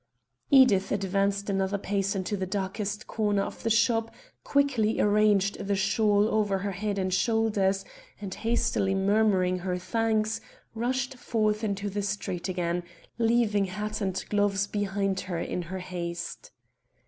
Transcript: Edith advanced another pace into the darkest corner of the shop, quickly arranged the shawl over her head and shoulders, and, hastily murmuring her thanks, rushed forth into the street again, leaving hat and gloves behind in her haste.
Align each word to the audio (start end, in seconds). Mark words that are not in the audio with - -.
Edith 0.49 0.91
advanced 0.91 1.47
another 1.47 1.77
pace 1.77 2.15
into 2.15 2.35
the 2.35 2.47
darkest 2.47 3.05
corner 3.05 3.43
of 3.43 3.61
the 3.61 3.69
shop, 3.69 4.11
quickly 4.43 4.99
arranged 4.99 5.59
the 5.67 5.75
shawl 5.75 6.27
over 6.27 6.57
her 6.57 6.71
head 6.71 6.97
and 6.97 7.13
shoulders, 7.13 7.85
and, 8.19 8.33
hastily 8.33 8.95
murmuring 8.95 9.59
her 9.59 9.77
thanks, 9.77 10.41
rushed 10.73 11.19
forth 11.19 11.63
into 11.63 11.87
the 11.87 12.01
street 12.01 12.49
again, 12.49 12.81
leaving 13.19 13.65
hat 13.65 14.01
and 14.01 14.25
gloves 14.29 14.65
behind 14.65 15.23
in 15.29 15.61
her 15.61 15.77
haste. 15.77 16.49